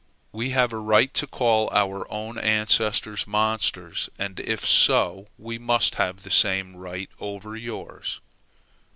We 0.31 0.49
have 0.49 0.73
a 0.73 0.77
right 0.79 1.13
to 1.13 1.27
call 1.27 1.69
our 1.71 2.11
own 2.11 2.39
ancestors 2.39 3.27
monsters; 3.27 4.09
and, 4.17 4.39
if 4.39 4.65
so, 4.65 5.27
we 5.37 5.59
must 5.59 5.93
have 6.01 6.23
the 6.23 6.31
same 6.31 6.75
right 6.75 7.11
over 7.19 7.55
yours. 7.55 8.19